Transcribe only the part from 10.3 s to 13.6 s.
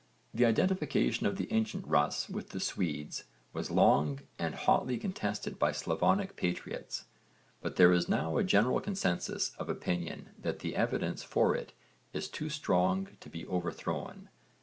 that the evidence for it is too strong to be